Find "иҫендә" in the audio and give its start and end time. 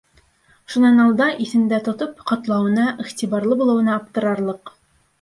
1.45-1.81